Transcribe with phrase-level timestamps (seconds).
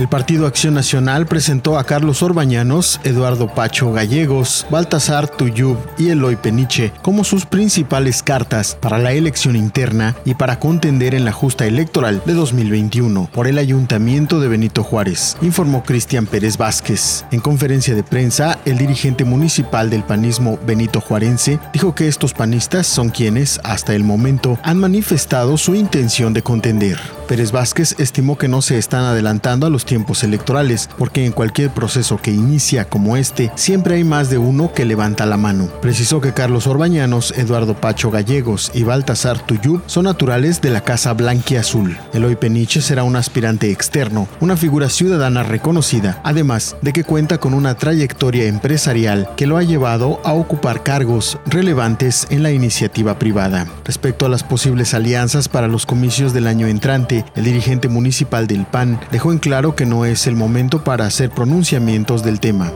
[0.00, 6.36] El Partido Acción Nacional presentó a Carlos Orbañanos, Eduardo Pacho Gallegos, Baltasar Tuyub y Eloy
[6.36, 11.66] Peniche como sus principales cartas para la elección interna y para contender en la justa
[11.66, 17.26] electoral de 2021 por el Ayuntamiento de Benito Juárez, informó Cristian Pérez Vázquez.
[17.30, 22.86] En conferencia de prensa, el dirigente municipal del panismo Benito Juarense dijo que estos panistas
[22.86, 26.98] son quienes, hasta el momento, han manifestado su intención de contender.
[27.28, 31.70] Pérez Vázquez estimó que no se están adelantando a los tiempos electorales, porque en cualquier
[31.70, 35.68] proceso que inicia como este, siempre hay más de uno que levanta la mano.
[35.82, 41.12] Precisó que Carlos Orbañanos, Eduardo Pacho Gallegos y Baltasar Tuyú son naturales de la Casa
[41.12, 41.98] Blanquiazul.
[42.12, 47.52] Eloy Peniche será un aspirante externo, una figura ciudadana reconocida, además de que cuenta con
[47.52, 53.66] una trayectoria empresarial que lo ha llevado a ocupar cargos relevantes en la iniciativa privada.
[53.84, 58.66] Respecto a las posibles alianzas para los comicios del año entrante, el dirigente municipal del
[58.66, 62.72] PAN dejó en claro que no es el momento para hacer pronunciamientos del tema.